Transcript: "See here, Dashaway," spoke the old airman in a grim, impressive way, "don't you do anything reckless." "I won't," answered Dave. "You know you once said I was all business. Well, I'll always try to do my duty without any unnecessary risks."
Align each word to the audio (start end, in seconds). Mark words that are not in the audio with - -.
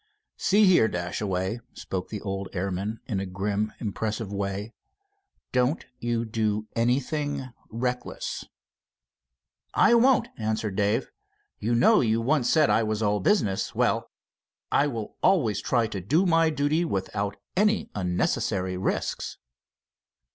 "See 0.35 0.65
here, 0.65 0.87
Dashaway," 0.87 1.59
spoke 1.73 2.09
the 2.09 2.21
old 2.21 2.49
airman 2.53 2.99
in 3.05 3.19
a 3.19 3.27
grim, 3.27 3.71
impressive 3.77 4.33
way, 4.33 4.73
"don't 5.51 5.85
you 5.99 6.25
do 6.25 6.65
anything 6.75 7.51
reckless." 7.69 8.43
"I 9.75 9.93
won't," 9.93 10.27
answered 10.39 10.75
Dave. 10.75 11.07
"You 11.59 11.75
know 11.75 12.01
you 12.01 12.19
once 12.19 12.49
said 12.49 12.67
I 12.71 12.81
was 12.81 13.03
all 13.03 13.19
business. 13.19 13.75
Well, 13.75 14.09
I'll 14.71 15.17
always 15.21 15.61
try 15.61 15.85
to 15.89 16.01
do 16.01 16.25
my 16.25 16.49
duty 16.49 16.83
without 16.83 17.37
any 17.55 17.91
unnecessary 17.93 18.77
risks." 18.77 19.37